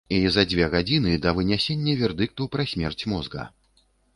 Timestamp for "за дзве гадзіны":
0.35-1.13